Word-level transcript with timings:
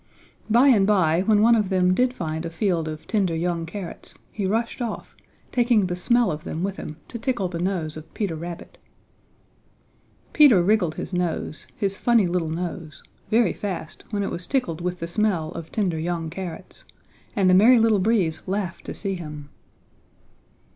By 0.49 0.69
and 0.69 0.87
by 0.87 1.21
when 1.21 1.43
one 1.43 1.53
of 1.53 1.69
them 1.69 1.93
did 1.93 2.11
find 2.11 2.43
a 2.43 2.49
field 2.49 2.87
of 2.87 3.05
tender 3.05 3.35
young 3.35 3.67
carrots 3.67 4.17
he 4.31 4.47
rushed 4.47 4.81
off, 4.81 5.15
taking 5.51 5.85
the 5.85 5.95
smell 5.95 6.31
of 6.31 6.43
them 6.43 6.63
with 6.63 6.77
him 6.77 6.97
to 7.09 7.19
tickle 7.19 7.47
the 7.49 7.59
nose 7.59 7.95
of 7.95 8.11
Peter 8.15 8.35
Rabbit. 8.35 8.79
Peter 10.33 10.59
wriggled 10.63 10.95
his 10.95 11.13
nose, 11.13 11.67
his 11.75 11.97
funny 11.97 12.25
little 12.25 12.49
nose, 12.49 13.03
very 13.29 13.53
fast 13.53 14.03
when 14.09 14.23
it 14.23 14.31
was 14.31 14.47
tickled 14.47 14.81
with 14.81 14.97
the 14.99 15.07
smell 15.07 15.51
of 15.51 15.71
tender 15.71 15.99
young 15.99 16.31
carrots, 16.31 16.85
and 17.35 17.47
the 17.47 17.53
Merry 17.53 17.77
Little 17.77 17.99
Breeze 17.99 18.41
laughed 18.47 18.85
to 18.85 18.95
see 18.95 19.13
him. 19.13 19.49